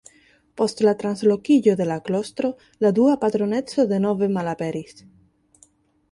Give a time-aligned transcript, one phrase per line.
[0.59, 2.49] Post la translokiĝo de la klostro
[2.85, 5.05] la dua patroneco denove malaperis.